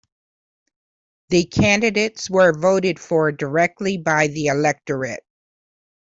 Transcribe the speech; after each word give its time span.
The 1.29 1.45
candidates 1.45 2.27
were 2.27 2.57
voted 2.59 2.99
for 2.99 3.31
directly 3.31 3.99
by 3.99 4.29
the 4.29 4.47
electorate. 4.47 5.23